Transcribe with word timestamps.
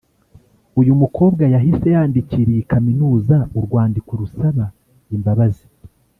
uyu 0.79 0.93
mukobwa 1.01 1.43
yahise 1.53 1.87
yandikira 1.95 2.49
iyi 2.53 2.63
Kaminuza 2.71 3.37
urwandiko 3.57 4.11
rusaba 4.21 4.65
imbabazi 5.15 5.65